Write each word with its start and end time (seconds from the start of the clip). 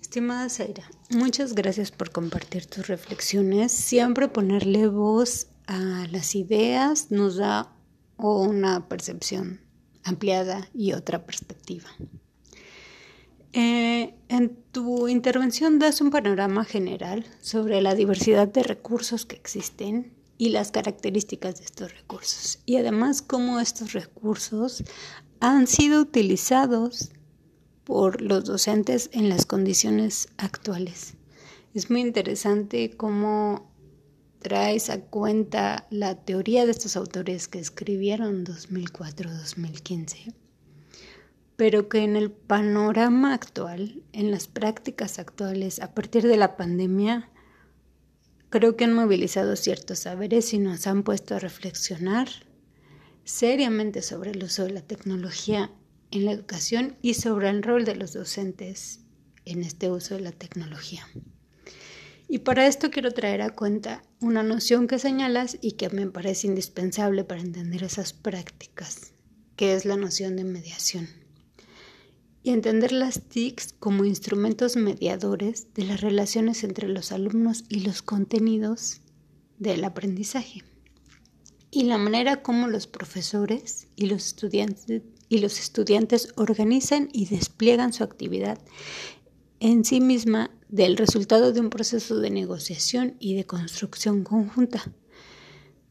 Estimada 0.00 0.48
Zaira, 0.48 0.84
muchas 1.10 1.54
gracias 1.54 1.90
por 1.90 2.10
compartir 2.10 2.66
tus 2.66 2.86
reflexiones. 2.86 3.72
Siempre 3.72 4.28
ponerle 4.28 4.88
voz 4.88 5.48
a 5.66 6.06
las 6.10 6.34
ideas 6.34 7.10
nos 7.10 7.36
da 7.36 7.72
una 8.16 8.88
percepción 8.88 9.60
ampliada 10.04 10.68
y 10.72 10.92
otra 10.92 11.26
perspectiva. 11.26 11.88
Eh, 13.52 14.14
en 14.28 14.56
tu 14.72 15.08
intervención 15.08 15.78
das 15.78 16.00
un 16.00 16.10
panorama 16.10 16.64
general 16.64 17.24
sobre 17.40 17.80
la 17.80 17.94
diversidad 17.94 18.48
de 18.48 18.62
recursos 18.62 19.24
que 19.26 19.36
existen 19.36 20.12
y 20.36 20.50
las 20.50 20.70
características 20.70 21.58
de 21.58 21.64
estos 21.64 21.92
recursos 21.92 22.60
y 22.66 22.76
además 22.76 23.22
cómo 23.22 23.58
estos 23.58 23.92
recursos 23.92 24.84
han 25.40 25.66
sido 25.66 26.00
utilizados 26.00 27.10
por 27.88 28.20
los 28.20 28.44
docentes 28.44 29.08
en 29.14 29.30
las 29.30 29.46
condiciones 29.46 30.28
actuales. 30.36 31.14
Es 31.72 31.90
muy 31.90 32.02
interesante 32.02 32.90
cómo 32.94 33.72
traes 34.40 34.90
a 34.90 35.00
cuenta 35.00 35.86
la 35.88 36.14
teoría 36.14 36.66
de 36.66 36.72
estos 36.72 36.96
autores 36.96 37.48
que 37.48 37.58
escribieron 37.58 38.44
2004-2015, 38.44 40.34
pero 41.56 41.88
que 41.88 42.00
en 42.00 42.16
el 42.16 42.30
panorama 42.30 43.32
actual, 43.32 44.02
en 44.12 44.30
las 44.30 44.48
prácticas 44.48 45.18
actuales, 45.18 45.80
a 45.80 45.94
partir 45.94 46.26
de 46.26 46.36
la 46.36 46.58
pandemia, 46.58 47.30
creo 48.50 48.76
que 48.76 48.84
han 48.84 48.92
movilizado 48.92 49.56
ciertos 49.56 50.00
saberes 50.00 50.52
y 50.52 50.58
nos 50.58 50.86
han 50.86 51.04
puesto 51.04 51.36
a 51.36 51.38
reflexionar 51.38 52.28
seriamente 53.24 54.02
sobre 54.02 54.32
el 54.32 54.44
uso 54.44 54.64
de 54.64 54.72
la 54.72 54.82
tecnología 54.82 55.70
en 56.10 56.24
la 56.24 56.32
educación 56.32 56.96
y 57.02 57.14
sobre 57.14 57.50
el 57.50 57.62
rol 57.62 57.84
de 57.84 57.96
los 57.96 58.12
docentes 58.12 59.00
en 59.44 59.62
este 59.62 59.90
uso 59.90 60.14
de 60.14 60.20
la 60.20 60.32
tecnología. 60.32 61.06
Y 62.28 62.40
para 62.40 62.66
esto 62.66 62.90
quiero 62.90 63.10
traer 63.12 63.40
a 63.40 63.50
cuenta 63.50 64.02
una 64.20 64.42
noción 64.42 64.86
que 64.86 64.98
señalas 64.98 65.56
y 65.62 65.72
que 65.72 65.88
me 65.88 66.06
parece 66.06 66.46
indispensable 66.46 67.24
para 67.24 67.40
entender 67.40 67.82
esas 67.82 68.12
prácticas, 68.12 69.12
que 69.56 69.74
es 69.74 69.86
la 69.86 69.96
noción 69.96 70.36
de 70.36 70.44
mediación. 70.44 71.08
Y 72.42 72.50
entender 72.50 72.92
las 72.92 73.22
TICs 73.28 73.74
como 73.78 74.04
instrumentos 74.04 74.76
mediadores 74.76 75.72
de 75.72 75.84
las 75.84 76.02
relaciones 76.02 76.64
entre 76.64 76.88
los 76.88 77.12
alumnos 77.12 77.64
y 77.70 77.80
los 77.80 78.02
contenidos 78.02 79.00
del 79.58 79.84
aprendizaje. 79.84 80.64
Y 81.70 81.84
la 81.84 81.98
manera 81.98 82.42
como 82.42 82.68
los 82.68 82.86
profesores 82.86 83.88
y 83.96 84.06
los 84.06 84.26
estudiantes 84.26 85.02
y 85.28 85.38
los 85.38 85.58
estudiantes 85.58 86.32
organizan 86.36 87.08
y 87.12 87.26
despliegan 87.26 87.92
su 87.92 88.04
actividad 88.04 88.58
en 89.60 89.84
sí 89.84 90.00
misma 90.00 90.50
del 90.68 90.96
resultado 90.96 91.52
de 91.52 91.60
un 91.60 91.70
proceso 91.70 92.18
de 92.18 92.30
negociación 92.30 93.16
y 93.18 93.34
de 93.34 93.44
construcción 93.44 94.22
conjunta, 94.22 94.92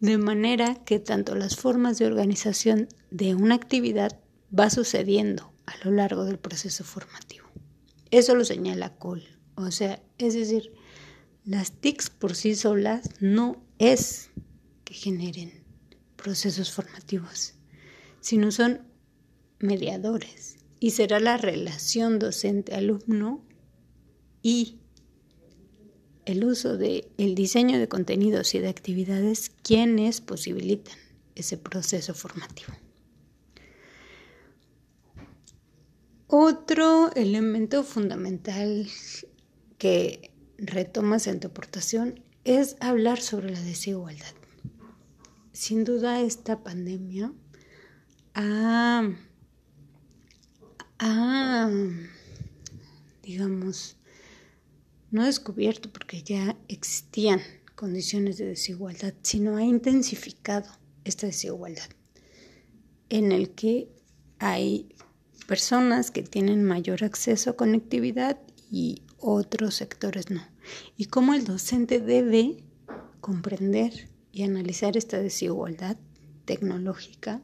de 0.00 0.16
manera 0.16 0.76
que 0.84 0.98
tanto 0.98 1.34
las 1.34 1.56
formas 1.56 1.98
de 1.98 2.06
organización 2.06 2.88
de 3.10 3.34
una 3.34 3.54
actividad 3.54 4.18
va 4.56 4.70
sucediendo 4.70 5.52
a 5.66 5.74
lo 5.84 5.92
largo 5.92 6.24
del 6.24 6.38
proceso 6.38 6.84
formativo. 6.84 7.46
Eso 8.10 8.34
lo 8.34 8.44
señala 8.44 8.96
Cole, 8.96 9.28
o 9.54 9.70
sea, 9.70 10.02
es 10.18 10.34
decir, 10.34 10.72
las 11.44 11.72
TICs 11.72 12.10
por 12.10 12.34
sí 12.34 12.54
solas 12.54 13.10
no 13.20 13.62
es 13.78 14.30
que 14.84 14.94
generen 14.94 15.64
procesos 16.16 16.72
formativos, 16.72 17.54
sino 18.20 18.50
son 18.50 18.89
mediadores 19.60 20.56
y 20.80 20.90
será 20.90 21.20
la 21.20 21.36
relación 21.36 22.18
docente-alumno 22.18 23.44
y 24.42 24.78
el 26.24 26.44
uso 26.44 26.76
del 26.76 27.08
el 27.18 27.34
diseño 27.34 27.78
de 27.78 27.88
contenidos 27.88 28.54
y 28.54 28.58
de 28.58 28.68
actividades 28.68 29.50
quienes 29.62 30.20
posibilitan 30.20 30.96
ese 31.34 31.58
proceso 31.58 32.14
formativo. 32.14 32.72
Otro 36.26 37.12
elemento 37.14 37.82
fundamental 37.82 38.86
que 39.78 40.32
retomas 40.58 41.26
en 41.26 41.40
tu 41.40 41.48
aportación 41.48 42.22
es 42.44 42.76
hablar 42.80 43.20
sobre 43.20 43.50
la 43.50 43.60
desigualdad. 43.60 44.34
Sin 45.52 45.84
duda 45.84 46.20
esta 46.20 46.62
pandemia 46.62 47.32
ha 48.34 49.10
ha, 51.00 51.70
digamos, 53.22 53.96
no 55.10 55.24
descubierto 55.24 55.90
porque 55.90 56.22
ya 56.22 56.56
existían 56.68 57.40
condiciones 57.74 58.36
de 58.36 58.46
desigualdad, 58.46 59.14
sino 59.22 59.56
ha 59.56 59.64
intensificado 59.64 60.68
esta 61.04 61.26
desigualdad 61.26 61.88
en 63.08 63.32
el 63.32 63.50
que 63.50 63.88
hay 64.38 64.94
personas 65.46 66.10
que 66.10 66.22
tienen 66.22 66.64
mayor 66.64 67.02
acceso 67.02 67.50
a 67.50 67.56
conectividad 67.56 68.38
y 68.70 69.02
otros 69.18 69.74
sectores 69.74 70.30
no. 70.30 70.42
Y 70.96 71.06
cómo 71.06 71.32
el 71.34 71.44
docente 71.44 71.98
debe 72.00 72.62
comprender 73.20 74.10
y 74.32 74.42
analizar 74.42 74.98
esta 74.98 75.18
desigualdad 75.18 75.96
tecnológica 76.44 77.42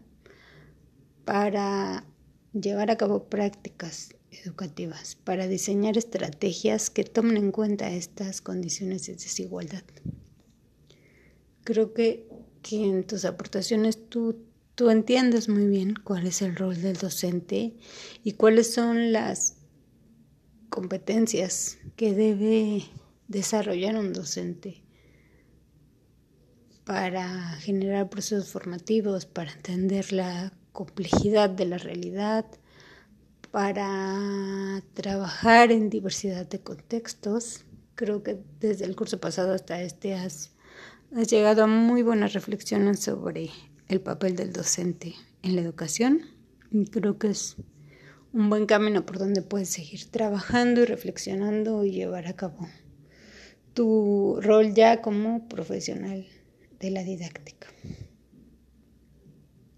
para 1.25 2.05
llevar 2.61 2.91
a 2.91 2.97
cabo 2.97 3.25
prácticas 3.25 4.11
educativas 4.31 5.17
para 5.17 5.47
diseñar 5.47 5.97
estrategias 5.97 6.91
que 6.91 7.05
tomen 7.05 7.37
en 7.37 7.53
cuenta 7.53 7.91
estas 7.91 8.41
condiciones 8.41 9.07
de 9.07 9.15
desigualdad. 9.15 9.85
Creo 11.65 11.93
que, 11.93 12.29
que 12.63 12.85
en 12.85 13.05
tus 13.05 13.25
aportaciones 13.25 14.09
tú, 14.09 14.45
tú 14.75 14.91
entiendes 14.91 15.49
muy 15.49 15.67
bien 15.67 15.95
cuál 16.03 16.27
es 16.27 16.43
el 16.43 16.55
rol 16.55 16.81
del 16.81 16.97
docente 16.97 17.77
y 18.23 18.33
cuáles 18.33 18.73
son 18.73 19.13
las 19.13 19.57
competencias 20.69 21.79
que 21.97 22.15
debe 22.15 22.85
desarrollar 23.29 23.97
un 23.97 24.13
docente 24.13 24.83
para 26.85 27.57
generar 27.57 28.09
procesos 28.09 28.49
formativos, 28.49 29.27
para 29.27 29.51
entender 29.51 30.13
la 30.13 30.53
complejidad 30.77 31.49
de 31.49 31.65
la 31.65 31.79
realidad, 31.79 32.45
para 33.51 34.83
trabajar 34.93 35.73
en 35.73 35.89
diversidad 35.89 36.47
de 36.47 36.61
contextos. 36.61 37.65
Creo 37.95 38.23
que 38.23 38.37
desde 38.61 38.85
el 38.85 38.95
curso 38.95 39.19
pasado 39.19 39.55
hasta 39.55 39.81
este 39.81 40.13
has, 40.13 40.53
has 41.17 41.29
llegado 41.29 41.65
a 41.65 41.67
muy 41.67 42.03
buenas 42.03 42.35
reflexiones 42.35 43.01
sobre 43.01 43.49
el 43.89 44.03
papel 44.03 44.37
del 44.37 44.53
docente 44.53 45.15
en 45.43 45.57
la 45.57 45.63
educación 45.63 46.21
y 46.71 46.85
creo 46.89 47.19
que 47.19 47.29
es 47.29 47.57
un 48.35 48.51
buen 48.51 48.67
camino 48.67 49.07
por 49.07 49.19
donde 49.19 49.41
puedes 49.41 49.71
seguir 49.71 50.11
trabajando 50.11 50.83
y 50.83 50.85
reflexionando 50.85 51.87
y 51.87 51.93
llevar 51.93 52.27
a 52.27 52.35
cabo 52.35 52.69
tu 53.73 54.39
rol 54.43 54.75
ya 54.75 55.01
como 55.01 55.49
profesional 55.49 56.27
de 56.81 56.91
la 56.91 57.03
didáctica. 57.03 57.69